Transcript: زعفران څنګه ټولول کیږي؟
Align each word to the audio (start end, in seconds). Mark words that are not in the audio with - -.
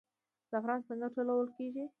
زعفران 0.51 0.79
څنګه 0.87 1.07
ټولول 1.15 1.45
کیږي؟ 1.57 1.85